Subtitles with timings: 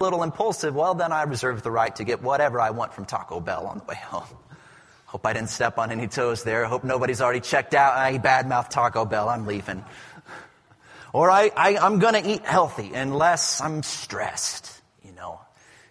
[0.00, 3.40] little impulsive, well, then I reserve the right to get whatever I want from Taco
[3.40, 4.28] Bell on the way home.
[5.06, 6.66] Hope I didn't step on any toes there.
[6.66, 7.94] Hope nobody's already checked out.
[7.94, 9.28] I badmouth Taco Bell.
[9.28, 9.84] I'm leaving.
[11.12, 14.70] Or I, I, I'm going to eat healthy unless I'm stressed,
[15.04, 15.40] you know.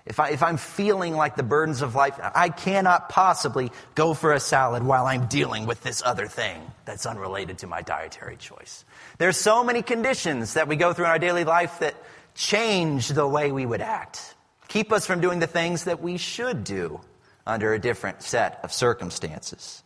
[0.05, 4.31] If, I, if I'm feeling like the burdens of life, I cannot possibly go for
[4.31, 8.85] a salad while I'm dealing with this other thing that's unrelated to my dietary choice.
[9.17, 11.95] There's so many conditions that we go through in our daily life that
[12.37, 14.35] change the way we would act,
[14.67, 17.01] keep us from doing the things that we should do
[17.45, 19.83] under a different set of circumstances.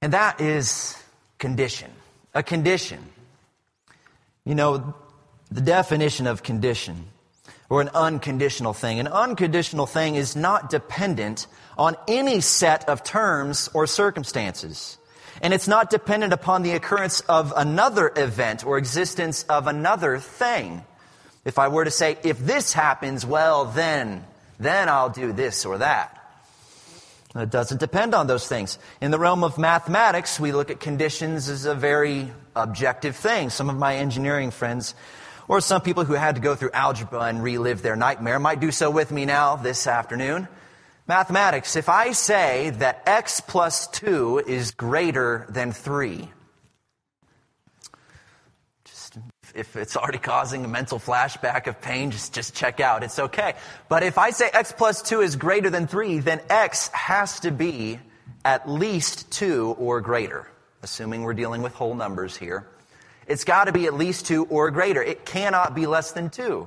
[0.00, 0.96] And that is
[1.38, 1.90] condition.
[2.32, 3.00] A condition.
[4.44, 4.94] You know,
[5.50, 7.06] the definition of condition
[7.68, 9.00] or an unconditional thing.
[9.00, 14.98] An unconditional thing is not dependent on any set of terms or circumstances.
[15.42, 20.84] And it's not dependent upon the occurrence of another event or existence of another thing.
[21.44, 24.24] If I were to say, if this happens, well, then
[24.58, 26.20] then I'll do this or that.
[27.34, 28.78] It doesn't depend on those things.
[29.00, 33.50] In the realm of mathematics, we look at conditions as a very objective thing.
[33.50, 34.94] Some of my engineering friends,
[35.48, 38.70] or some people who had to go through algebra and relive their nightmare, might do
[38.70, 40.46] so with me now this afternoon.
[41.08, 46.30] Mathematics, if I say that x plus 2 is greater than 3,
[49.54, 53.02] if it's already causing a mental flashback of pain, just, just check out.
[53.02, 53.54] It's okay.
[53.88, 57.50] But if I say x plus 2 is greater than 3, then x has to
[57.50, 57.98] be
[58.44, 60.48] at least 2 or greater,
[60.82, 62.66] assuming we're dealing with whole numbers here.
[63.26, 65.02] It's got to be at least 2 or greater.
[65.02, 66.66] It cannot be less than 2.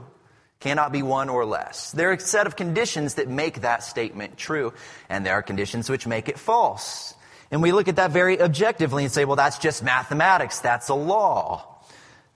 [0.59, 1.91] Cannot be 1 or less.
[1.91, 4.73] There are a set of conditions that make that statement true,
[5.07, 7.13] and there are conditions which make it false.
[7.51, 10.59] And we look at that very objectively and say, well, that's just mathematics.
[10.59, 11.76] That's a law.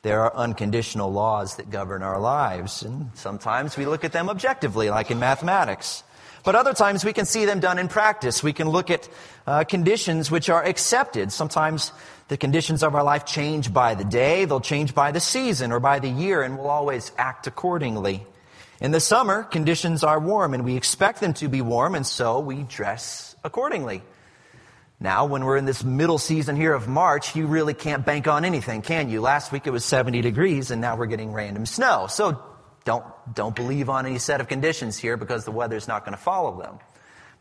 [0.03, 4.89] There are unconditional laws that govern our lives, and sometimes we look at them objectively,
[4.89, 6.03] like in mathematics.
[6.43, 8.41] But other times we can see them done in practice.
[8.41, 9.07] We can look at
[9.45, 11.31] uh, conditions which are accepted.
[11.31, 11.91] Sometimes
[12.29, 15.79] the conditions of our life change by the day, they'll change by the season or
[15.79, 18.25] by the year, and we'll always act accordingly.
[18.79, 22.39] In the summer, conditions are warm, and we expect them to be warm, and so
[22.39, 24.01] we dress accordingly.
[25.01, 28.45] Now, when we're in this middle season here of March, you really can't bank on
[28.45, 29.19] anything, can you?
[29.19, 32.05] Last week it was 70 degrees and now we're getting random snow.
[32.07, 32.39] So
[32.85, 33.03] don't,
[33.33, 36.61] don't believe on any set of conditions here because the weather's not going to follow
[36.61, 36.77] them.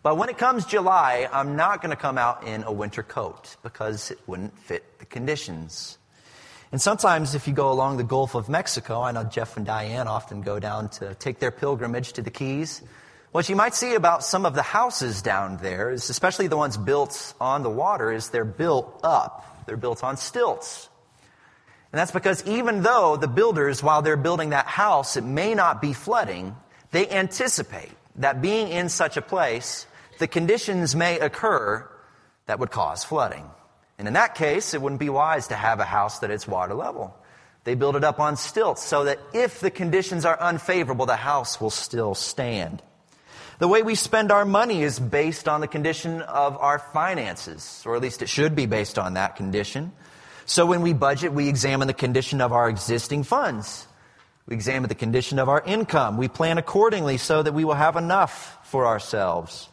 [0.03, 3.57] But when it comes July, I'm not going to come out in a winter coat
[3.63, 5.99] because it wouldn't fit the conditions.
[6.73, 10.09] And sometimes if you go along the Gulf of Mexico, I know Jeff and Diane
[10.09, 12.81] often go down to take their pilgrimage to the Keys.
[13.33, 16.77] What you might see about some of the houses down there is, especially the ones
[16.77, 19.65] built on the water, is they're built up.
[19.67, 20.89] They're built on stilts.
[21.93, 25.81] And that's because even though the builders, while they're building that house, it may not
[25.81, 26.57] be flooding,
[26.91, 29.87] they anticipate that being in such a place,
[30.19, 31.89] the conditions may occur
[32.47, 33.49] that would cause flooding.
[33.97, 36.75] And in that case, it wouldn't be wise to have a house that is water
[36.75, 37.17] level.
[37.63, 41.61] They build it up on stilts so that if the conditions are unfavorable, the house
[41.61, 42.83] will still stand.
[43.61, 47.95] The way we spend our money is based on the condition of our finances, or
[47.95, 49.93] at least it should be based on that condition.
[50.47, 53.87] So when we budget, we examine the condition of our existing funds.
[54.47, 56.17] We examine the condition of our income.
[56.17, 59.69] We plan accordingly so that we will have enough for ourselves.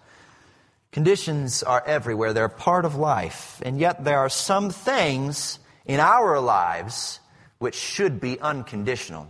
[0.91, 2.33] Conditions are everywhere.
[2.33, 3.61] They're part of life.
[3.63, 7.21] And yet there are some things in our lives
[7.59, 9.29] which should be unconditional.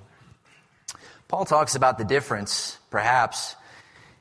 [1.27, 3.55] Paul talks about the difference, perhaps,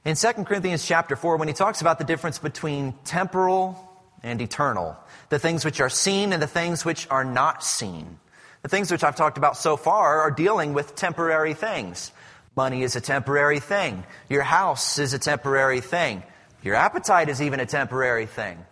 [0.06, 3.76] in 2 Corinthians chapter 4 when he talks about the difference between temporal
[4.22, 4.96] and eternal,
[5.30, 8.20] the things which are seen and the things which are not seen.
[8.62, 12.12] The things which I've talked about so far are dealing with temporary things.
[12.54, 14.04] Money is a temporary thing.
[14.28, 16.22] Your house is a temporary thing.
[16.62, 18.64] Your appetite is even a temporary thing.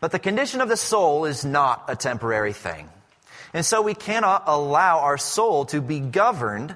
[0.00, 2.88] But the condition of the soul is not a temporary thing.
[3.54, 6.74] And so we cannot allow our soul to be governed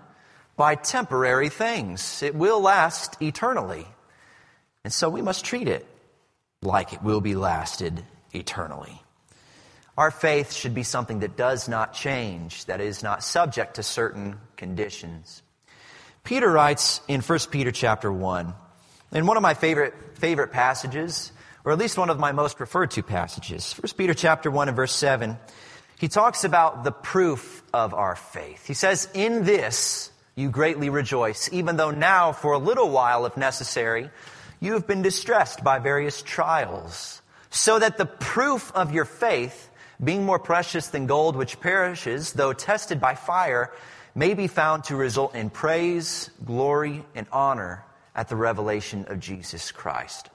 [0.57, 2.23] by temporary things.
[2.23, 3.85] It will last eternally.
[4.87, 5.85] And so we must treat it
[6.63, 9.03] like it will be lasted eternally.
[9.99, 14.39] Our faith should be something that does not change, that is not subject to certain
[14.57, 15.43] conditions.
[16.23, 18.55] Peter writes in 1 Peter chapter 1,
[19.11, 21.33] in one of my favorite, favorite passages,
[21.65, 24.77] or at least one of my most referred to passages, 1 Peter chapter 1 and
[24.77, 25.37] verse 7,
[25.99, 28.65] he talks about the proof of our faith.
[28.69, 33.37] He says, In this you greatly rejoice, even though now, for a little while, if
[33.37, 34.11] necessary,
[34.61, 39.71] you have been distressed by various trials, so that the proof of your faith,
[40.03, 43.73] being more precious than gold which perishes, though tested by fire,
[44.15, 49.73] may be found to result in praise, glory, and honor at the revelation of Jesus
[49.73, 50.31] Christ.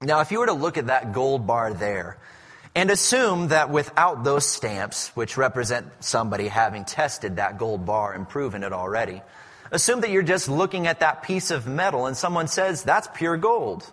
[0.00, 2.18] Now, if you were to look at that gold bar there
[2.74, 8.28] and assume that without those stamps, which represent somebody having tested that gold bar and
[8.28, 9.22] proven it already,
[9.74, 13.36] assume that you're just looking at that piece of metal and someone says, that's pure
[13.36, 13.90] gold.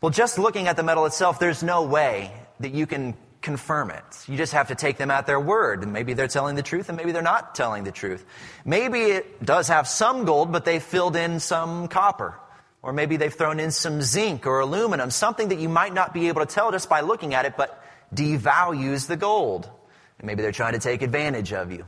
[0.00, 4.04] Well, just looking at the metal itself, there's no way that you can confirm it.
[4.28, 5.82] You just have to take them at their word.
[5.82, 8.24] And maybe they're telling the truth and maybe they're not telling the truth.
[8.64, 12.38] Maybe it does have some gold, but they filled in some copper.
[12.82, 16.28] Or maybe they've thrown in some zinc or aluminum, something that you might not be
[16.28, 17.82] able to tell just by looking at it, but
[18.14, 19.70] devalues the gold.
[20.18, 21.86] And maybe they're trying to take advantage of you.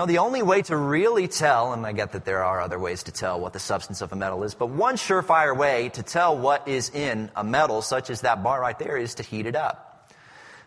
[0.00, 3.02] No, the only way to really tell, and I get that there are other ways
[3.02, 6.38] to tell what the substance of a metal is, but one surefire way to tell
[6.38, 9.54] what is in a metal, such as that bar right there, is to heat it
[9.54, 10.10] up.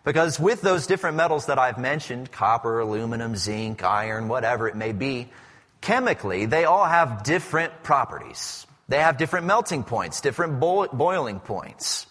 [0.04, 4.92] Because with those different metals that I've mentioned, copper, aluminum, zinc, iron, whatever it may
[4.92, 5.32] be,
[5.80, 8.68] chemically, they all have different properties.
[8.86, 12.06] They have different melting points, different boiling points.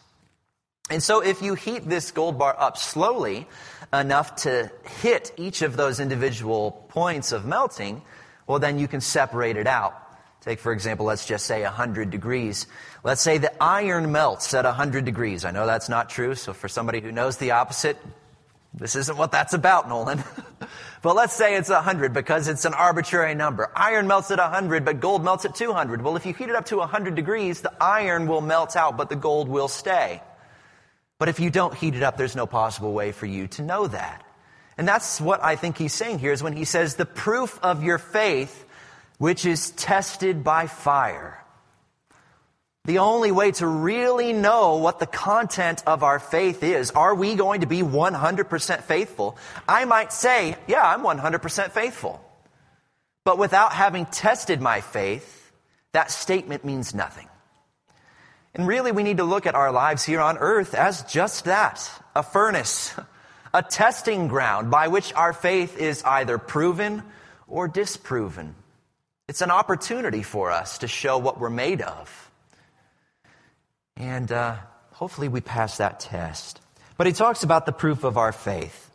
[0.90, 3.48] And so if you heat this gold bar up slowly
[3.94, 4.70] enough to
[5.02, 8.02] hit each of those individual points of melting,
[8.48, 9.94] well, then you can separate it out.
[10.42, 12.68] Take, for example, let's just say 100 degrees.
[13.02, 15.46] Let's say the iron melts at 100 degrees.
[15.46, 17.98] I know that's not true, so for somebody who knows the opposite,
[18.74, 20.22] this isn't what that's about, Nolan.
[21.02, 23.72] but let's say it's 100 because it's an arbitrary number.
[23.74, 26.02] Iron melts at 100, but gold melts at 200.
[26.02, 29.08] Well, if you heat it up to 100 degrees, the iron will melt out, but
[29.08, 30.22] the gold will stay.
[31.20, 33.88] But if you don't heat it up, there's no possible way for you to know
[33.88, 34.24] that.
[34.78, 37.84] And that's what I think he's saying here is when he says the proof of
[37.84, 38.66] your faith,
[39.18, 41.40] which is tested by fire.
[42.86, 47.36] The only way to really know what the content of our faith is, are we
[47.36, 49.38] going to be 100% faithful?
[49.70, 52.20] I might say, yeah, I'm 100% faithful.
[53.24, 55.52] But without having tested my faith,
[55.94, 57.30] that statement means nothing.
[58.56, 61.90] And really, we need to look at our lives here on earth as just that
[62.16, 62.94] a furnace,
[63.54, 67.04] a testing ground by which our faith is either proven
[67.48, 68.56] or disproven.
[69.28, 72.32] It's an opportunity for us to show what we're made of.
[73.96, 74.58] And uh,
[74.92, 76.60] hopefully we pass that test.
[76.98, 78.92] But he talks about the proof of our faith.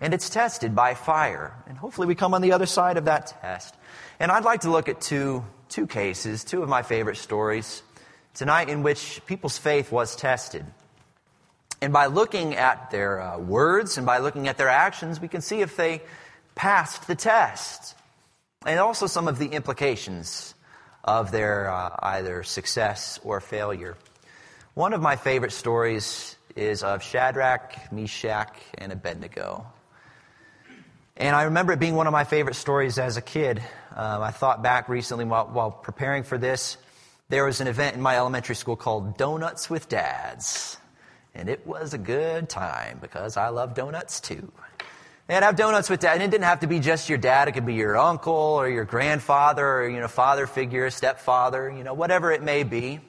[0.00, 1.54] And it's tested by fire.
[1.68, 3.74] And hopefully we come on the other side of that test.
[4.18, 7.82] And I'd like to look at two, two cases, two of my favorite stories
[8.34, 10.64] tonight in which people's faith was tested.
[11.80, 15.40] And by looking at their uh, words and by looking at their actions, we can
[15.40, 16.02] see if they
[16.54, 17.96] passed the test.
[18.64, 20.54] And also some of the implications
[21.02, 23.96] of their uh, either success or failure.
[24.74, 29.66] One of my favorite stories is of Shadrach, Meshach, and Abednego.
[31.16, 33.62] And I remember it being one of my favorite stories as a kid.
[33.94, 36.78] Um, I thought back recently while, while preparing for this.
[37.32, 40.76] There was an event in my elementary school called Donuts with Dads.
[41.34, 44.52] And it was a good time because I love donuts too.
[45.30, 46.12] And have donuts with dad.
[46.12, 47.48] And it didn't have to be just your dad.
[47.48, 51.84] It could be your uncle or your grandfather or, you know, father figure, stepfather, you
[51.84, 53.00] know, whatever it may be.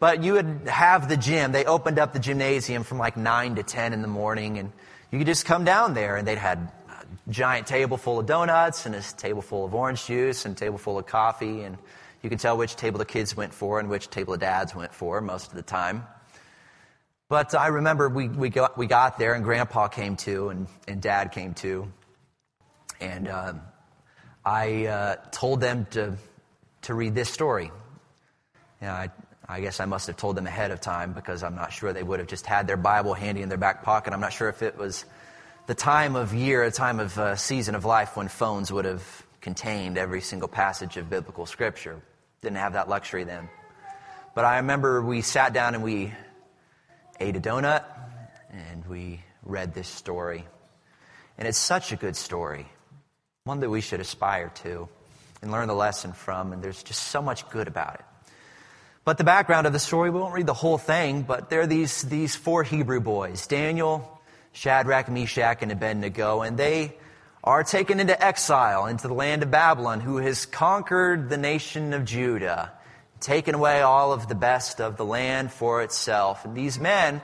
[0.00, 1.52] But you would have the gym.
[1.52, 4.72] They opened up the gymnasium from like 9 to 10 in the morning, and
[5.12, 8.86] you could just come down there, and they'd had a giant table full of donuts,
[8.86, 11.78] and a table full of orange juice, and a table full of coffee, and
[12.22, 14.92] you can tell which table the kids went for and which table the dads went
[14.92, 16.06] for most of the time.
[17.28, 21.00] But I remember we, we, got, we got there, and Grandpa came too, and, and
[21.00, 21.92] Dad came too.
[23.00, 23.60] And um,
[24.44, 26.16] I uh, told them to,
[26.82, 27.70] to read this story.
[28.80, 29.10] You know, I
[29.50, 32.04] I guess I must have told them ahead of time because I'm not sure they
[32.04, 34.12] would have just had their Bible handy in their back pocket.
[34.12, 35.04] I'm not sure if it was
[35.66, 39.26] the time of year, a time of uh, season of life when phones would have
[39.40, 42.00] contained every single passage of biblical scripture.
[42.42, 43.50] Didn't have that luxury then.
[44.34, 46.14] But I remember we sat down and we
[47.18, 47.84] ate a donut
[48.50, 50.46] and we read this story.
[51.36, 52.66] And it's such a good story,
[53.44, 54.88] one that we should aspire to
[55.42, 56.54] and learn the lesson from.
[56.54, 58.04] And there's just so much good about it.
[59.04, 61.66] But the background of the story, we won't read the whole thing, but there are
[61.66, 64.20] these, these four Hebrew boys Daniel,
[64.52, 66.96] Shadrach, Meshach, and Abednego, and they
[67.42, 72.04] are taken into exile into the land of Babylon, who has conquered the nation of
[72.04, 72.72] Judah,
[73.20, 76.44] taken away all of the best of the land for itself.
[76.44, 77.22] And these men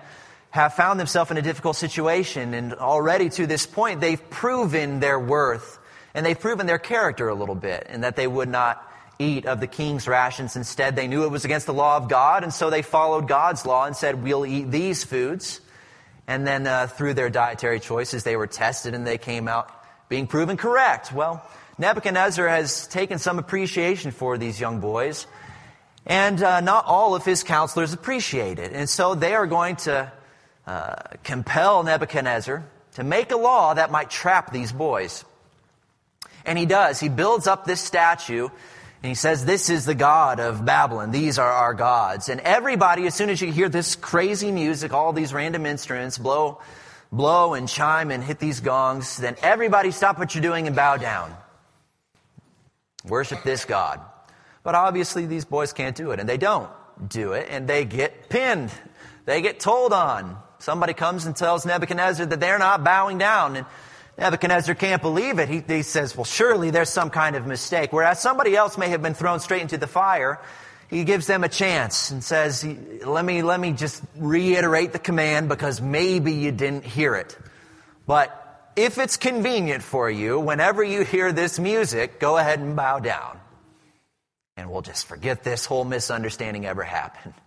[0.50, 5.20] have found themselves in a difficult situation, and already to this point, they've proven their
[5.20, 5.78] worth
[6.14, 8.82] and they've proven their character a little bit, and that they would not
[9.18, 10.56] eat of the king's rations.
[10.56, 13.66] Instead, they knew it was against the law of God, and so they followed God's
[13.66, 15.60] law and said, We'll eat these foods.
[16.26, 19.75] And then uh, through their dietary choices, they were tested and they came out
[20.08, 21.12] being proven correct.
[21.12, 21.46] Well,
[21.78, 25.26] Nebuchadnezzar has taken some appreciation for these young boys,
[26.06, 28.72] and uh, not all of his counselors appreciate it.
[28.72, 30.12] And so they are going to
[30.66, 30.94] uh,
[31.24, 35.24] compel Nebuchadnezzar to make a law that might trap these boys.
[36.44, 37.00] And he does.
[37.00, 38.48] He builds up this statue
[39.02, 41.10] and he says, This is the God of Babylon.
[41.10, 42.28] These are our gods.
[42.28, 46.60] And everybody, as soon as you hear this crazy music, all these random instruments blow,
[47.12, 50.96] blow and chime and hit these gongs, then everybody stop what you're doing and bow
[50.96, 51.34] down.
[53.04, 54.00] Worship this God.
[54.62, 56.68] But obviously, these boys can't do it, and they don't
[57.06, 58.70] do it, and they get pinned.
[59.24, 60.36] They get told on.
[60.58, 63.66] Somebody comes and tells Nebuchadnezzar that they're not bowing down, and
[64.18, 65.48] Nebuchadnezzar can't believe it.
[65.48, 67.92] He, he says, Well, surely there's some kind of mistake.
[67.92, 70.40] Whereas somebody else may have been thrown straight into the fire,
[70.88, 72.64] he gives them a chance and says,
[73.04, 77.36] let me, let me just reiterate the command because maybe you didn't hear it.
[78.06, 83.00] But if it's convenient for you, whenever you hear this music, go ahead and bow
[83.00, 83.40] down.
[84.56, 87.34] And we'll just forget this whole misunderstanding ever happened.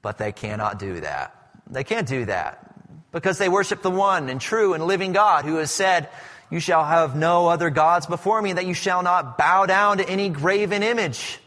[0.00, 1.34] But they cannot do that.
[1.68, 2.72] They can't do that
[3.10, 6.08] because they worship the one and true and living God who has said,
[6.50, 9.98] You shall have no other gods before me, and that you shall not bow down
[9.98, 11.40] to any graven image.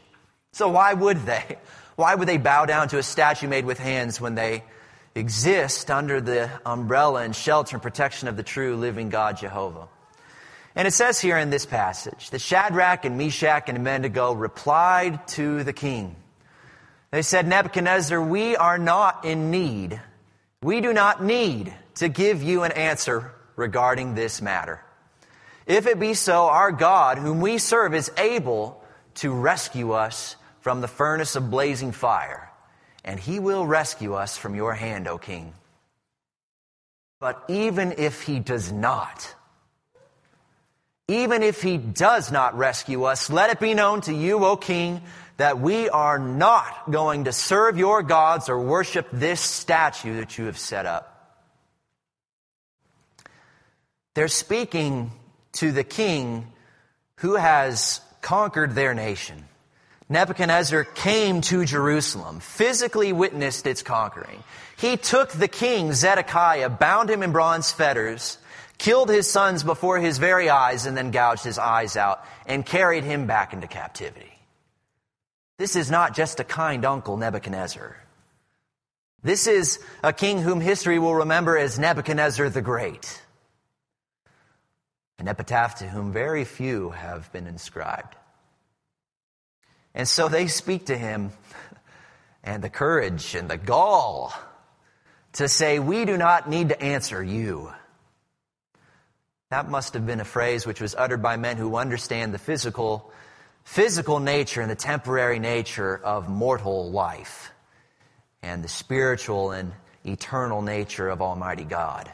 [0.54, 1.58] So why would they?
[1.98, 4.64] Why would they bow down to a statue made with hands when they
[5.16, 9.88] exist under the umbrella and shelter and protection of the true living God, Jehovah.
[10.76, 15.64] And it says here in this passage that Shadrach and Meshach and Abednego replied to
[15.64, 16.16] the king.
[17.12, 20.00] They said, Nebuchadnezzar, we are not in need.
[20.62, 24.82] We do not need to give you an answer regarding this matter.
[25.66, 28.82] If it be so, our God, whom we serve, is able
[29.16, 32.52] to rescue us from the furnace of blazing fire
[33.04, 35.54] and he will rescue us from your hand, O king.
[37.20, 39.36] But even if he does not,
[41.08, 45.02] even if he does not rescue us, let it be known to you, O king,
[45.38, 50.46] that we are not going to serve your gods or worship this statue that you
[50.46, 51.08] have set up.
[54.14, 55.12] They're speaking
[55.54, 56.52] to the king
[57.18, 59.46] who has conquered their nation.
[60.12, 64.44] Nebuchadnezzar came to Jerusalem, physically witnessed its conquering.
[64.76, 68.38] He took the king, Zedekiah, bound him in bronze fetters,
[68.78, 73.06] killed his sons before his very eyes, and then gouged his eyes out, and carried
[73.06, 74.38] him back into captivity.
[75.58, 77.96] This is not just a kind uncle, Nebuchadnezzar.
[79.24, 83.22] This is a king whom history will remember as Nebuchadnezzar the Great,
[85.20, 88.18] an epitaph to whom very few have been inscribed.
[89.94, 91.32] And so they speak to him
[92.44, 94.34] and the courage and the gall
[95.34, 97.72] to say, We do not need to answer you.
[99.50, 103.12] That must have been a phrase which was uttered by men who understand the physical,
[103.64, 107.52] physical nature and the temporary nature of mortal life
[108.42, 109.74] and the spiritual and
[110.06, 112.10] eternal nature of Almighty God.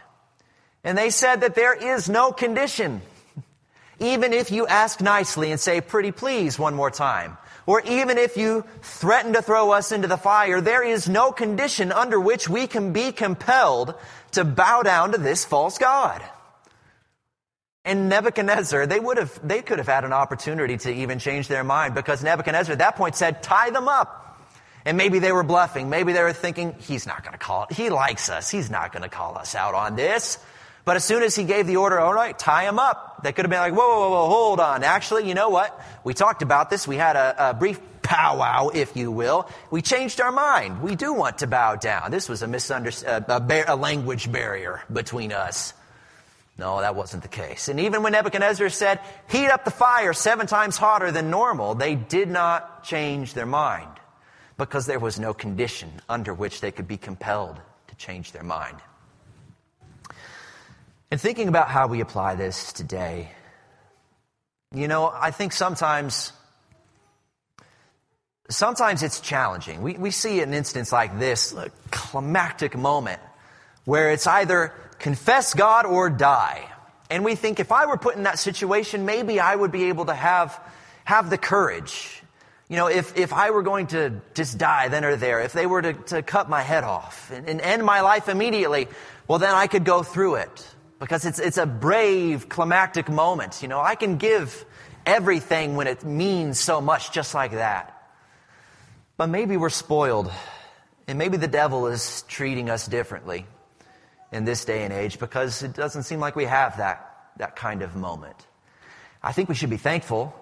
[0.83, 3.01] And they said that there is no condition,
[3.99, 8.37] even if you ask nicely and say, pretty please, one more time or even if
[8.37, 12.65] you threaten to throw us into the fire, there is no condition under which we
[12.65, 13.93] can be compelled
[14.31, 16.23] to bow down to this false God.
[17.83, 21.63] And Nebuchadnezzar, they would have, they could have had an opportunity to even change their
[21.63, 24.23] mind because Nebuchadnezzar at that point said, tie them up.
[24.85, 25.89] And maybe they were bluffing.
[25.89, 27.67] Maybe they were thinking, he's not going to call.
[27.69, 28.49] He likes us.
[28.49, 30.37] He's not going to call us out on this.
[30.87, 33.43] But as soon as he gave the order, all right, tie him up, they could
[33.43, 34.85] have been like, whoa, whoa, whoa, hold on.
[34.85, 35.77] Actually, you know what?
[36.05, 36.87] We talked about this.
[36.87, 39.49] We had a, a brief powwow, if you will.
[39.69, 40.81] We changed our mind.
[40.81, 42.09] We do want to bow down.
[42.09, 45.73] This was a misunderstanding, a, a language barrier between us.
[46.57, 47.67] No, that wasn't the case.
[47.67, 51.95] And even when Nebuchadnezzar said, heat up the fire seven times hotter than normal, they
[51.95, 53.91] did not change their mind
[54.57, 58.77] because there was no condition under which they could be compelled to change their mind.
[61.09, 63.31] And thinking about how we apply this today,
[64.73, 66.33] you know, I think sometimes,
[68.49, 69.81] sometimes it's challenging.
[69.81, 73.21] We, we see an instance like this, a climactic moment,
[73.85, 76.69] where it's either confess God or die.
[77.09, 80.07] And we think if I were put in that situation, maybe I would be able
[80.07, 80.59] to have,
[81.05, 82.21] have the courage.
[82.67, 85.67] You know, if, if I were going to just die then or there, if they
[85.67, 88.89] were to, to cut my head off and, and end my life immediately,
[89.25, 90.67] well, then I could go through it
[90.99, 93.61] because it's, it's a brave, climactic moment.
[93.61, 94.65] You know, I can give
[95.05, 97.93] everything when it means so much just like that.
[99.15, 100.31] But maybe we're spoiled,
[101.07, 103.45] and maybe the devil is treating us differently
[104.31, 107.81] in this day and age because it doesn't seem like we have that, that kind
[107.81, 108.35] of moment.
[109.23, 110.35] I think we should be thankful.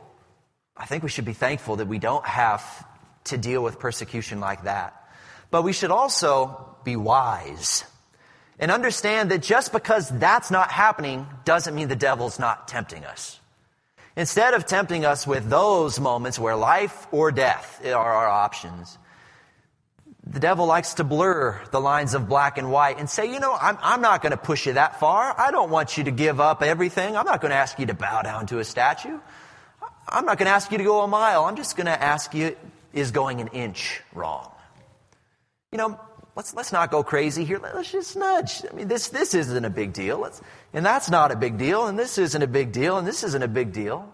[0.75, 2.85] I think we should be thankful that we don't have
[3.25, 5.09] to deal with persecution like that.
[5.51, 7.85] But we should also be wise
[8.59, 13.39] and understand that just because that's not happening doesn't mean the devil's not tempting us.
[14.15, 18.97] Instead of tempting us with those moments where life or death are our options,
[20.25, 23.53] the devil likes to blur the lines of black and white and say, you know,
[23.53, 25.39] I'm, I'm not going to push you that far.
[25.39, 27.15] I don't want you to give up everything.
[27.15, 29.19] I'm not going to ask you to bow down to a statue.
[30.07, 31.45] I'm not going to ask you to go a mile.
[31.45, 32.55] I'm just going to ask you,
[32.93, 34.49] is going an inch wrong?
[35.71, 35.99] You know,
[36.35, 37.59] let's, let's not go crazy here.
[37.59, 38.63] Let's just nudge.
[38.69, 40.19] I mean, this, this isn't a big deal.
[40.19, 40.41] Let's,
[40.73, 41.87] and that's not a big deal.
[41.87, 42.97] And this isn't a big deal.
[42.97, 44.11] And this isn't a big deal.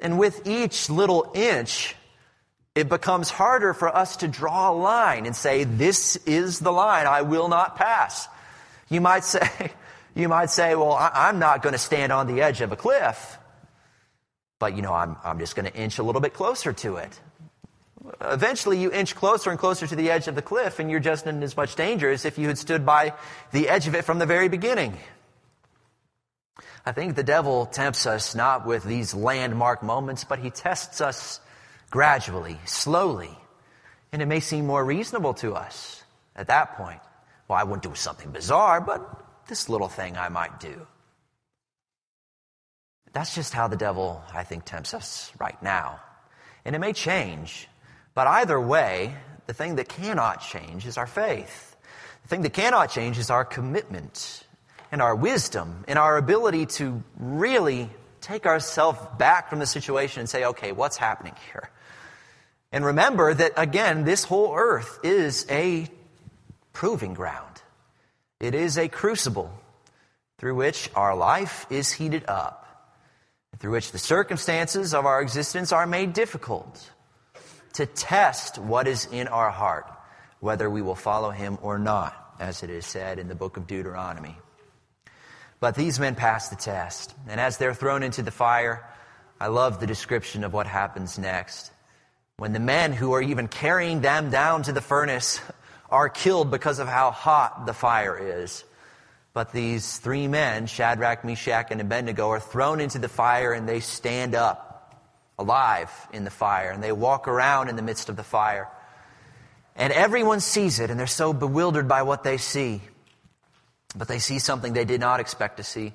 [0.00, 1.96] And with each little inch,
[2.74, 7.06] it becomes harder for us to draw a line and say, this is the line
[7.06, 8.28] I will not pass.
[8.88, 9.72] You might say,
[10.14, 12.76] you might say, well, I, am not going to stand on the edge of a
[12.76, 13.38] cliff,
[14.58, 17.20] but you know, I'm, I'm just going to inch a little bit closer to it.
[18.20, 21.26] Eventually, you inch closer and closer to the edge of the cliff, and you're just
[21.26, 23.14] in as much danger as if you had stood by
[23.52, 24.96] the edge of it from the very beginning.
[26.86, 31.40] I think the devil tempts us not with these landmark moments, but he tests us
[31.90, 33.36] gradually, slowly.
[34.12, 36.02] And it may seem more reasonable to us
[36.34, 37.00] at that point.
[37.46, 40.86] Well, I wouldn't do something bizarre, but this little thing I might do.
[43.12, 46.00] That's just how the devil, I think, tempts us right now.
[46.64, 47.68] And it may change
[48.18, 49.14] but either way,
[49.46, 51.76] the thing that cannot change is our faith.
[52.22, 54.44] The thing that cannot change is our commitment
[54.90, 57.88] and our wisdom and our ability to really
[58.20, 61.70] take ourselves back from the situation and say, okay, what's happening here?
[62.72, 65.86] And remember that, again, this whole earth is a
[66.72, 67.62] proving ground.
[68.40, 69.52] It is a crucible
[70.38, 72.98] through which our life is heated up,
[73.60, 76.90] through which the circumstances of our existence are made difficult
[77.74, 79.86] to test what is in our heart,
[80.40, 83.66] whether we will follow him or not, as it is said in the book of
[83.66, 84.36] Deuteronomy.
[85.60, 88.88] But these men pass the test, and as they're thrown into the fire,
[89.40, 91.72] I love the description of what happens next.
[92.36, 95.40] When the men who are even carrying them down to the furnace
[95.90, 98.64] are killed because of how hot the fire is.
[99.32, 103.80] But these three men, Shadrach, Meshach, and Abednego, are thrown into the fire and they
[103.80, 104.67] stand up
[105.38, 108.68] alive in the fire, and they walk around in the midst of the fire.
[109.76, 112.80] And everyone sees it, and they're so bewildered by what they see.
[113.96, 115.92] But they see something they did not expect to see.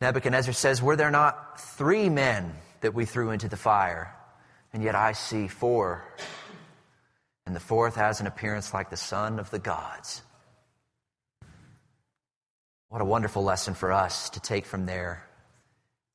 [0.00, 4.14] Nebuchadnezzar says, Were there not three men that we threw into the fire?
[4.72, 6.04] And yet I see four.
[7.44, 10.22] And the fourth has an appearance like the son of the gods.
[12.88, 15.27] What a wonderful lesson for us to take from there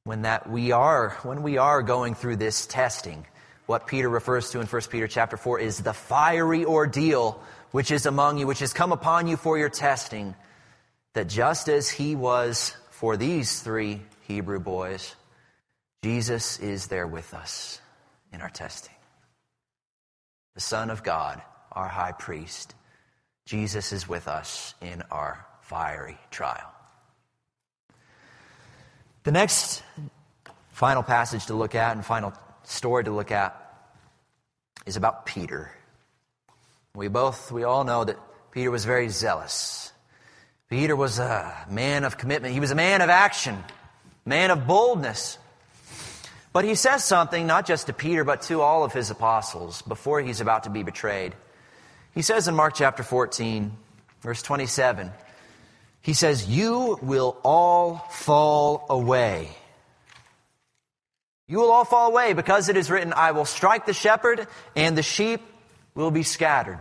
[0.06, 3.26] when that we are when we are going through this testing
[3.68, 8.06] what peter refers to in 1 peter chapter 4 is the fiery ordeal which is
[8.06, 10.36] among you which has come upon you for your testing
[11.14, 15.16] that just as he was for these three hebrew boys
[16.04, 17.80] jesus is there with us
[18.34, 18.96] in our testing.
[20.56, 22.76] The son of god our high priest
[23.46, 26.73] jesus is with us in our fiery trial
[29.24, 29.84] the next
[30.72, 32.34] final passage to look at and final
[32.64, 33.60] story to look at
[34.86, 35.72] is about Peter.
[36.96, 38.18] We both, we all know that
[38.52, 39.92] Peter was very zealous.
[40.70, 42.54] Peter was a man of commitment.
[42.54, 43.58] He was a man of action,
[44.26, 45.38] man of boldness.
[46.52, 50.22] But he says something not just to Peter, but to all of his apostles before
[50.22, 51.34] he's about to be betrayed.
[52.14, 53.72] He says in Mark chapter 14,
[54.22, 55.12] verse 27,
[56.04, 59.50] he says, You will all fall away.
[61.48, 64.98] You will all fall away because it is written, I will strike the shepherd and
[64.98, 65.42] the sheep
[65.96, 66.80] will be scattered.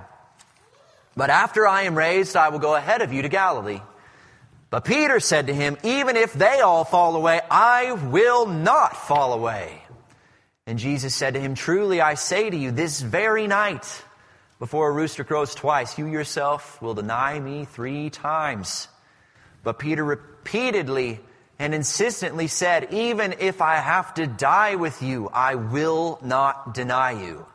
[1.17, 3.81] But after I am raised, I will go ahead of you to Galilee.
[4.71, 9.35] But Peter said to him, Even if they all fall away, I will not fall
[9.35, 9.83] away.
[10.67, 14.03] And Jesus said to him, Truly I say to you, this very night,
[14.59, 18.89] before a rooster crows twice, you yourself will deny me three times.
[19.63, 21.21] But Peter repeatedly
[21.59, 27.13] and insistently said, Even if I have to die with you, I will not deny
[27.13, 27.47] you.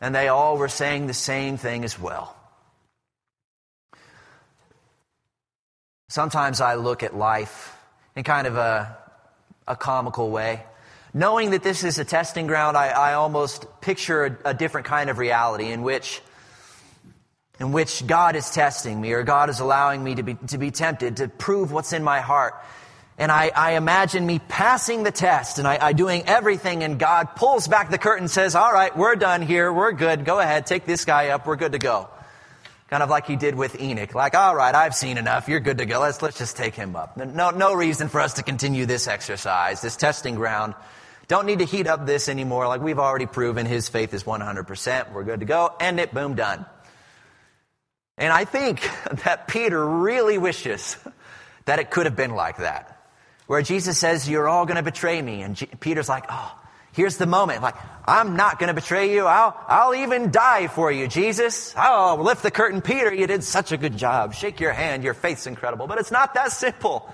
[0.00, 2.34] And they all were saying the same thing as well.
[6.08, 7.76] Sometimes I look at life
[8.16, 8.96] in kind of a,
[9.66, 10.62] a comical way.
[11.12, 15.10] Knowing that this is a testing ground, I, I almost picture a, a different kind
[15.10, 16.22] of reality in which
[17.60, 20.70] in which God is testing me or God is allowing me to be, to be
[20.70, 22.54] tempted to prove what's in my heart.
[23.18, 27.34] And I, I imagine me passing the test and I, I doing everything, and God
[27.34, 29.72] pulls back the curtain and says, All right, we're done here.
[29.72, 30.24] We're good.
[30.24, 30.66] Go ahead.
[30.66, 31.44] Take this guy up.
[31.44, 32.08] We're good to go.
[32.90, 34.14] Kind of like he did with Enoch.
[34.14, 35.48] Like, all right, I've seen enough.
[35.48, 36.00] You're good to go.
[36.00, 37.18] Let's, let's just take him up.
[37.18, 40.74] No, no reason for us to continue this exercise, this testing ground.
[41.26, 42.66] Don't need to heat up this anymore.
[42.66, 45.12] Like we've already proven his faith is 100%.
[45.12, 45.74] We're good to go.
[45.78, 46.14] End it.
[46.14, 46.64] Boom, done.
[48.18, 48.80] And I think
[49.24, 50.96] that Peter really wishes
[51.64, 52.98] that it could have been like that
[53.48, 55.42] where Jesus says, You're all going to betray me.
[55.42, 56.54] And G- Peter's like, Oh,
[56.92, 57.62] here's the moment.
[57.62, 57.74] Like,
[58.06, 59.26] I'm not going to betray you.
[59.26, 61.74] I'll, I'll even die for you, Jesus.
[61.76, 62.80] Oh, lift the curtain.
[62.80, 64.34] Peter, you did such a good job.
[64.34, 65.02] Shake your hand.
[65.02, 65.86] Your faith's incredible.
[65.86, 67.12] But it's not that simple.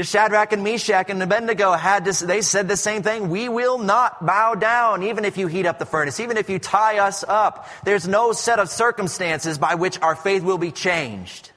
[0.00, 3.28] Because Shadrach and Meshach and Abednego had to, they said the same thing.
[3.28, 6.58] We will not bow down, even if you heat up the furnace, even if you
[6.58, 7.68] tie us up.
[7.84, 11.50] There's no set of circumstances by which our faith will be changed.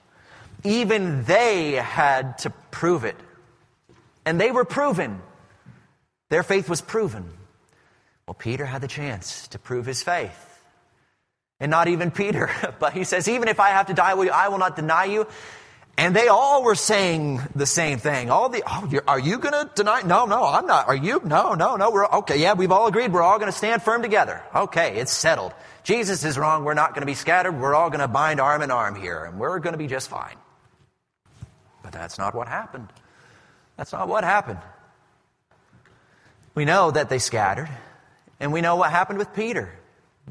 [0.65, 3.15] Even they had to prove it.
[4.25, 5.21] And they were proven.
[6.27, 7.23] Their faith was proven.
[8.27, 10.61] Well, Peter had the chance to prove his faith.
[11.61, 12.51] And not even Peter,
[12.81, 15.27] but he says, even if I have to die I will not deny you.
[15.95, 18.31] And they all were saying the same thing.
[18.31, 20.01] All the, oh, are you going to deny?
[20.01, 20.87] No, no, I'm not.
[20.87, 21.21] Are you?
[21.23, 21.91] No, no, no.
[21.91, 22.37] We're okay.
[22.41, 23.13] Yeah, we've all agreed.
[23.13, 24.41] We're all going to stand firm together.
[24.55, 25.53] Okay, it's settled.
[25.83, 26.63] Jesus is wrong.
[26.63, 27.59] We're not going to be scattered.
[27.59, 30.09] We're all going to bind arm in arm here, and we're going to be just
[30.09, 30.35] fine.
[31.83, 32.87] But that's not what happened.
[33.77, 34.59] That's not what happened.
[36.55, 37.69] We know that they scattered,
[38.39, 39.73] and we know what happened with Peter.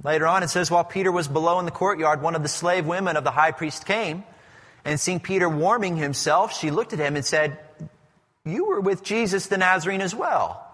[0.03, 2.87] Later on, it says, while Peter was below in the courtyard, one of the slave
[2.87, 4.25] women of the high priest came,
[4.85, 7.59] and seeing Peter warming himself, she looked at him and said,
[8.45, 10.69] You were with Jesus the Nazarene as well.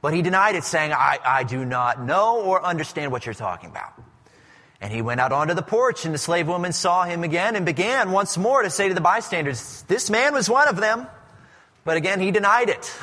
[0.00, 3.70] But he denied it, saying, I, I do not know or understand what you're talking
[3.70, 3.92] about.
[4.80, 7.66] And he went out onto the porch, and the slave woman saw him again and
[7.66, 11.08] began once more to say to the bystanders, This man was one of them.
[11.84, 12.94] But again, he denied it.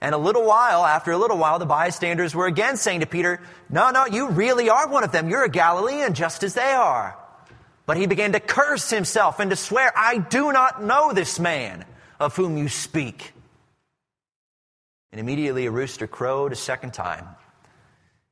[0.00, 3.40] And a little while, after a little while, the bystanders were again saying to Peter,
[3.68, 5.28] No, no, you really are one of them.
[5.28, 7.18] You're a Galilean just as they are.
[7.86, 11.84] But he began to curse himself and to swear, I do not know this man
[12.18, 13.32] of whom you speak.
[15.12, 17.26] And immediately a rooster crowed a second time.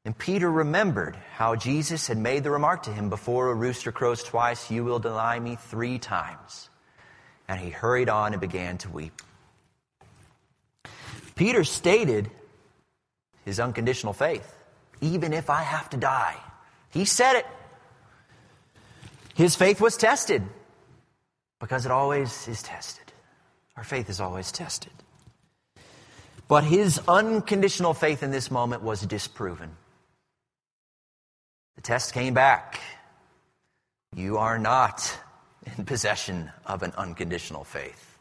[0.04, 4.22] And Peter remembered how Jesus had made the remark to him, Before a rooster crows
[4.24, 6.70] twice, you will deny me three times.
[7.46, 9.12] And he hurried on and began to weep.
[11.36, 12.30] Peter stated
[13.44, 14.54] his unconditional faith,
[15.00, 16.36] even if I have to die.
[16.90, 17.46] He said it.
[19.34, 20.42] His faith was tested
[21.60, 23.12] because it always is tested.
[23.76, 24.92] Our faith is always tested.
[26.48, 29.70] But his unconditional faith in this moment was disproven.
[31.76, 32.80] The test came back.
[34.14, 35.18] You are not
[35.78, 38.18] in possession of an unconditional faith.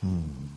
[0.00, 0.48] Hmm.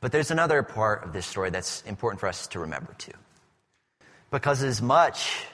[0.00, 3.12] But there's another part of this story that's important for us to remember too.
[4.34, 5.46] Because as much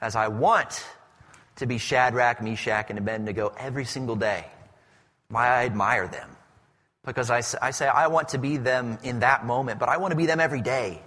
[0.00, 0.84] as I want
[1.54, 4.46] to be Shadrach, Meshach, and Abednego every single day,
[5.28, 6.28] why I admire them.
[7.04, 10.10] Because I, I say I want to be them in that moment, but I want
[10.10, 11.00] to be them every day.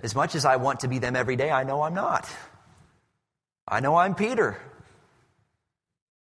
[0.00, 2.28] As much as I want to be them every day, I know I'm not.
[3.68, 4.60] I know I'm Peter.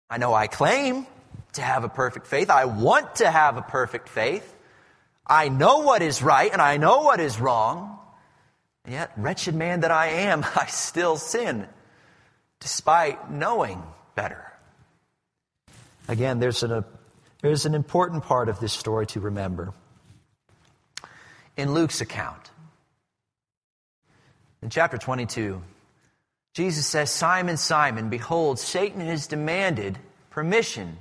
[0.10, 1.08] I know I claim
[1.54, 2.50] to have a perfect faith.
[2.50, 4.54] I want to have a perfect faith.
[5.26, 7.99] I know what is right and I know what is wrong.
[8.88, 11.68] Yet, wretched man that I am, I still sin
[12.60, 13.82] despite knowing
[14.16, 14.46] better.
[16.08, 16.84] Again, there's an,
[17.42, 19.74] there's an important part of this story to remember.
[21.56, 22.52] In Luke's account,
[24.62, 25.62] in chapter 22,
[26.54, 29.98] Jesus says, Simon, Simon, behold, Satan has demanded
[30.30, 30.98] permission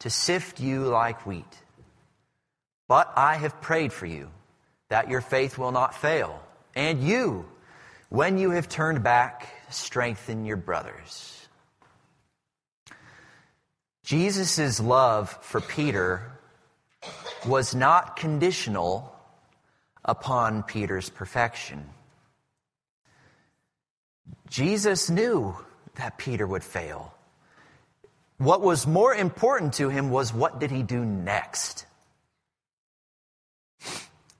[0.00, 1.44] to sift you like wheat.
[2.86, 4.30] But I have prayed for you
[4.88, 6.42] that your faith will not fail.
[6.74, 7.46] And you,
[8.08, 11.48] when you have turned back, strengthen your brothers.
[14.04, 16.32] Jesus' love for Peter
[17.46, 19.14] was not conditional
[20.04, 21.88] upon Peter's perfection.
[24.48, 25.56] Jesus knew
[25.94, 27.14] that Peter would fail.
[28.38, 31.86] What was more important to him was what did he do next?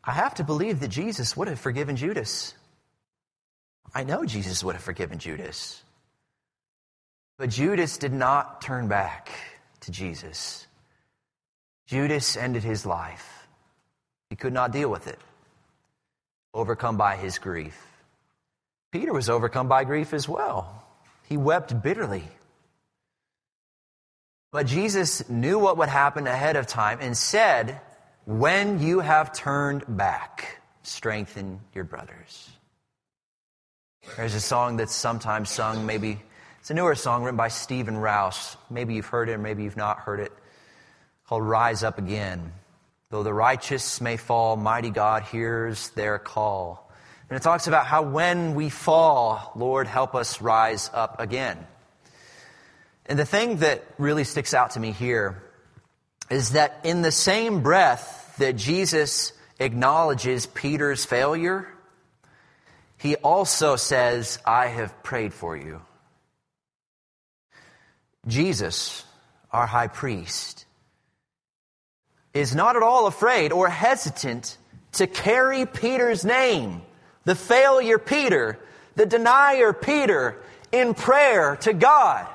[0.06, 2.54] I have to believe that Jesus would have forgiven Judas.
[3.94, 5.82] I know Jesus would have forgiven Judas.
[7.38, 9.30] But Judas did not turn back
[9.80, 10.66] to Jesus.
[11.86, 13.46] Judas ended his life.
[14.30, 15.18] He could not deal with it,
[16.52, 17.80] overcome by his grief.
[18.90, 20.84] Peter was overcome by grief as well.
[21.28, 22.24] He wept bitterly.
[24.52, 27.80] But Jesus knew what would happen ahead of time and said,
[28.26, 32.50] When you have turned back, strengthen your brothers.
[34.16, 36.22] There's a song that's sometimes sung, maybe
[36.64, 38.56] it's a newer song written by Stephen Rouse.
[38.70, 40.32] Maybe you've heard it, or maybe you've not heard it,
[41.26, 42.54] called Rise Up Again.
[43.10, 46.90] Though the righteous may fall, mighty God hears their call.
[47.28, 51.58] And it talks about how when we fall, Lord, help us rise up again.
[53.04, 55.42] And the thing that really sticks out to me here
[56.30, 61.68] is that in the same breath that Jesus acknowledges Peter's failure,
[62.98, 65.82] he also says, I have prayed for you.
[68.26, 69.04] Jesus,
[69.52, 70.64] our high priest,
[72.32, 74.56] is not at all afraid or hesitant
[74.92, 76.82] to carry Peter's name,
[77.24, 78.58] the failure Peter,
[78.96, 82.26] the denier Peter, in prayer to God.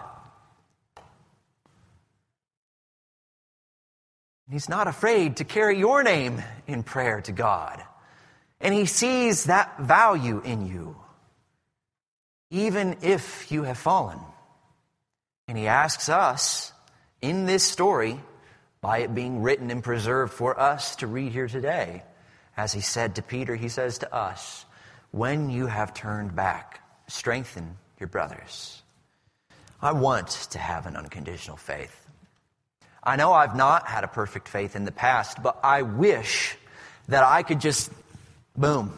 [4.49, 7.83] He's not afraid to carry your name in prayer to God.
[8.59, 10.97] And he sees that value in you,
[12.49, 14.19] even if you have fallen.
[15.47, 16.73] And he asks us
[17.21, 18.19] in this story,
[18.81, 22.03] by it being written and preserved for us to read here today,
[22.55, 24.65] as he said to Peter, he says to us,
[25.11, 28.81] When you have turned back, strengthen your brothers.
[29.81, 32.08] I want to have an unconditional faith.
[33.09, 36.55] I know I've not had a perfect faith in the past, but I wish
[37.07, 37.91] that I could just
[38.59, 38.91] Boom.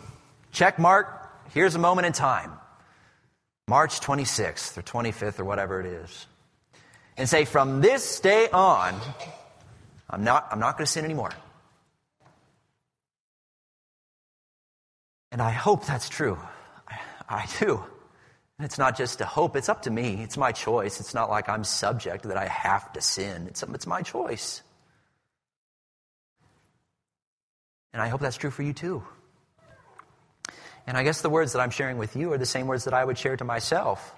[0.52, 1.08] Check mark.
[1.54, 2.52] Here's a moment in time.
[3.68, 6.26] March 26th or 25th or whatever it is.
[7.16, 9.00] And say, from this day on,
[10.10, 11.32] I'm not, I'm not going to sin anymore.
[15.32, 16.40] And I hope that's true.
[16.88, 17.84] I, I do.
[18.62, 20.22] And it's not just a hope, it's up to me.
[20.22, 21.00] It's my choice.
[21.00, 23.48] It's not like I'm subject that I have to sin.
[23.48, 24.62] It's, it's my choice.
[27.92, 29.02] And I hope that's true for you too.
[30.86, 32.94] And I guess the words that I'm sharing with you are the same words that
[32.94, 34.14] I would share to myself.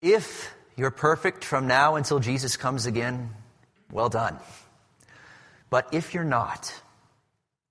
[0.00, 3.28] If you're perfect from now until Jesus comes again,
[3.92, 4.38] well done.
[5.68, 6.72] But if you're not,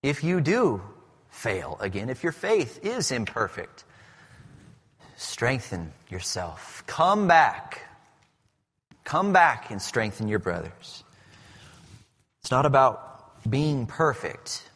[0.03, 0.83] if you do
[1.31, 3.85] fail again, if your faith is imperfect,
[5.25, 6.83] strengthen yourself.
[6.87, 7.81] Come back.
[9.03, 11.03] Come back and strengthen your brothers.
[12.41, 14.69] It's not about being perfect.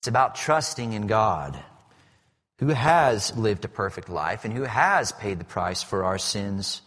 [0.00, 1.58] It's about trusting in God,
[2.58, 6.82] who has lived a perfect life and who has paid the price for our sins,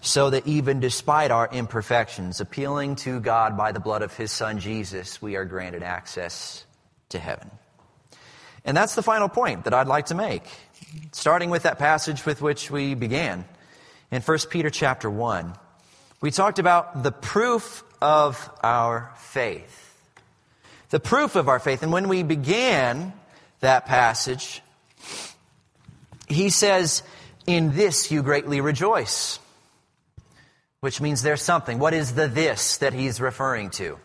[0.00, 4.58] so that even despite our imperfections, appealing to God by the blood of His Son
[4.58, 6.64] Jesus, we are granted access
[7.10, 7.50] to heaven.
[8.64, 10.42] And that's the final point that I'd like to make,
[11.12, 13.44] starting with that passage with which we began
[14.10, 15.54] in 1 Peter chapter 1.
[16.20, 19.86] We talked about the proof of our faith
[20.90, 21.82] the proof of our faith.
[21.82, 23.12] And when we began
[23.60, 24.62] that passage,
[26.28, 27.02] he says,
[27.46, 29.38] In this you greatly rejoice.
[30.80, 31.78] Which means there's something.
[31.78, 33.98] What is the this that he's referring to?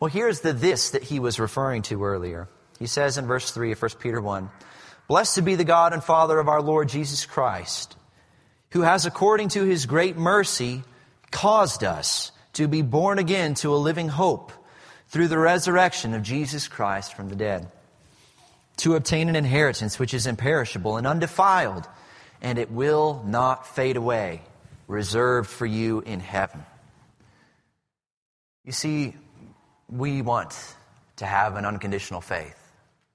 [0.00, 2.48] Well, here's the this that he was referring to earlier.
[2.78, 4.50] He says in verse 3 of 1 Peter 1
[5.08, 7.96] Blessed be the God and Father of our Lord Jesus Christ,
[8.70, 10.82] who has, according to his great mercy,
[11.30, 14.52] caused us to be born again to a living hope
[15.08, 17.66] through the resurrection of Jesus Christ from the dead,
[18.78, 21.86] to obtain an inheritance which is imperishable and undefiled,
[22.40, 24.40] and it will not fade away,
[24.88, 26.64] reserved for you in heaven.
[28.64, 29.14] You see,
[29.88, 30.56] we want
[31.16, 32.61] to have an unconditional faith.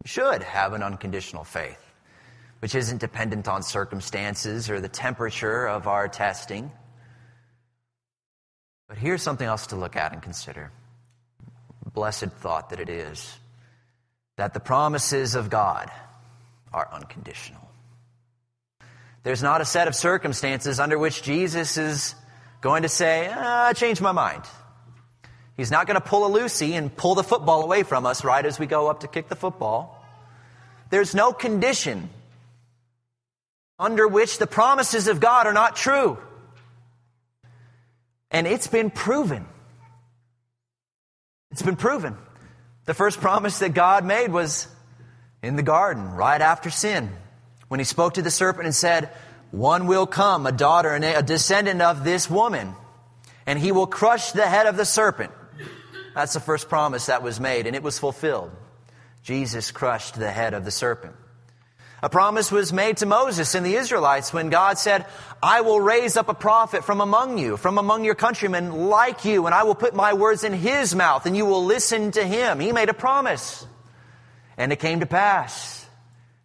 [0.07, 1.85] Should have an unconditional faith,
[2.59, 6.71] which isn't dependent on circumstances or the temperature of our testing.
[8.87, 10.71] But here's something else to look at and consider
[11.93, 13.37] blessed thought that it is
[14.37, 15.91] that the promises of God
[16.71, 17.69] are unconditional.
[19.23, 22.15] There's not a set of circumstances under which Jesus is
[22.61, 24.43] going to say, ah, I changed my mind.
[25.57, 28.45] He's not going to pull a Lucy and pull the football away from us right
[28.45, 29.96] as we go up to kick the football.
[30.89, 32.09] There's no condition
[33.79, 36.17] under which the promises of God are not true.
[38.31, 39.45] And it's been proven
[41.51, 42.15] it's been proven.
[42.85, 44.67] The first promise that God made was
[45.41, 47.09] in the garden, right after sin,
[47.67, 49.09] when he spoke to the serpent and said,
[49.51, 52.73] One will come, a daughter and a descendant of this woman,
[53.45, 55.31] and he will crush the head of the serpent.
[56.15, 58.51] That's the first promise that was made, and it was fulfilled.
[59.27, 61.13] Jesus crushed the head of the serpent.
[62.01, 65.05] A promise was made to Moses and the Israelites when God said,
[65.43, 69.45] I will raise up a prophet from among you, from among your countrymen like you,
[69.45, 72.61] and I will put my words in his mouth and you will listen to him.
[72.61, 73.67] He made a promise.
[74.55, 75.85] And it came to pass.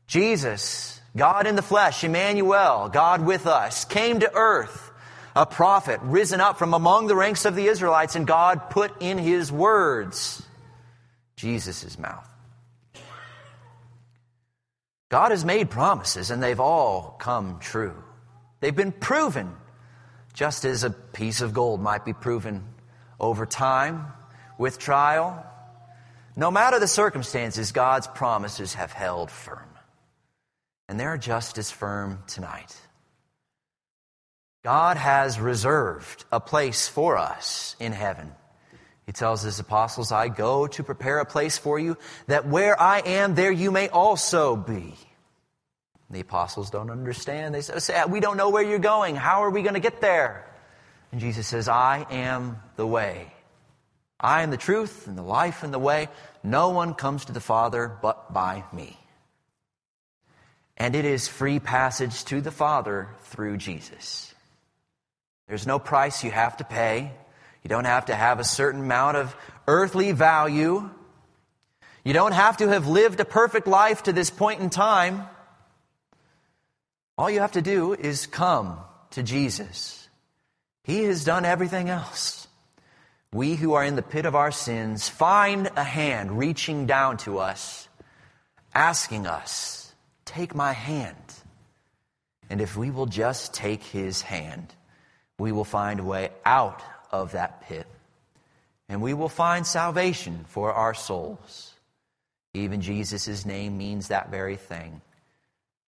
[0.09, 4.90] Jesus, God in the flesh, Emmanuel, God with us, came to earth,
[5.37, 9.18] a prophet risen up from among the ranks of the Israelites, and God put in
[9.18, 10.42] his words
[11.37, 12.29] Jesus' mouth.
[15.12, 18.03] God has made promises, and they've all come true.
[18.61, 19.55] They've been proven,
[20.33, 22.64] just as a piece of gold might be proven
[23.20, 24.07] over time
[24.57, 25.44] with trial.
[26.35, 29.68] No matter the circumstances, God's promises have held firm.
[30.88, 32.75] And they're just as firm tonight.
[34.64, 38.33] God has reserved a place for us in heaven.
[39.12, 41.98] He tells his apostles, I go to prepare a place for you,
[42.29, 44.94] that where I am, there you may also be.
[46.09, 47.55] The apostles don't understand.
[47.55, 49.14] They say, We don't know where you're going.
[49.14, 50.51] How are we going to get there?
[51.11, 53.31] And Jesus says, I am the way.
[54.18, 56.09] I am the truth and the life and the way.
[56.42, 58.96] No one comes to the Father but by me.
[60.79, 64.35] And it is free passage to the Father through Jesus.
[65.48, 67.12] There's no price you have to pay.
[67.62, 69.37] You don't have to have a certain amount of
[69.68, 70.90] earthly value.
[72.05, 75.25] You don't have to have lived a perfect life to this point in time.
[77.16, 78.79] All you have to do is come
[79.11, 80.09] to Jesus.
[80.83, 82.48] He has done everything else.
[83.33, 87.38] We who are in the pit of our sins find a hand reaching down to
[87.38, 87.88] us,
[88.75, 89.94] asking us,
[90.25, 91.16] Take my hand.
[92.51, 94.75] And if we will just take his hand,
[95.38, 97.87] we will find a way out of that pit.
[98.88, 101.75] And we will find salvation for our souls.
[102.55, 105.01] Even Jesus' name means that very thing.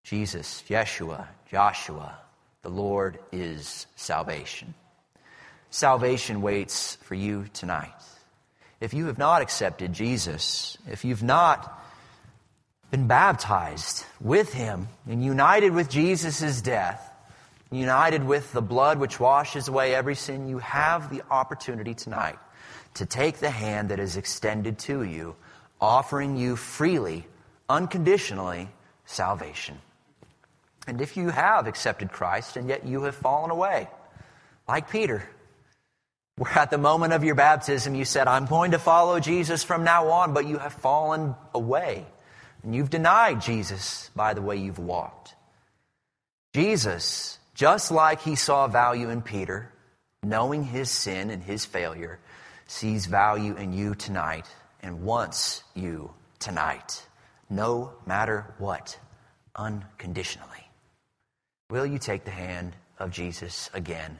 [0.04, 2.16] Jesus, Yeshua, Joshua,
[2.62, 4.74] the Lord is salvation.
[5.70, 7.92] Salvation waits for you tonight.
[8.80, 11.82] If you have not accepted Jesus, if you've not
[12.90, 17.10] been baptized with him and united with Jesus' death,
[17.74, 22.38] united with the blood which washes away every sin, you have the opportunity tonight
[22.94, 25.34] to take the hand that is extended to you,
[25.80, 27.26] offering you freely,
[27.68, 28.68] unconditionally,
[29.04, 29.78] salvation.
[30.86, 33.88] And if you have accepted Christ and yet you have fallen away,
[34.68, 35.28] like Peter,
[36.36, 39.84] where at the moment of your baptism you said, I'm going to follow Jesus from
[39.84, 42.06] now on, but you have fallen away.
[42.62, 45.34] And you've denied Jesus by the way you've walked.
[46.54, 49.72] Jesus, just like he saw value in Peter,
[50.22, 52.18] knowing his sin and his failure,
[52.66, 54.46] sees value in you tonight
[54.82, 57.06] and wants you tonight,
[57.48, 58.98] no matter what,
[59.54, 60.50] unconditionally.
[61.70, 64.18] Will you take the hand of Jesus again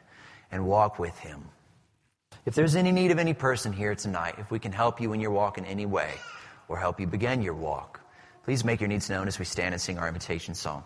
[0.51, 1.45] and walk with him?
[2.47, 5.21] If there's any need of any person here tonight, if we can help you in
[5.21, 6.13] your walk in any way
[6.69, 8.01] or help you begin your walk,
[8.45, 10.85] please make your needs known as we stand and sing our invitation song.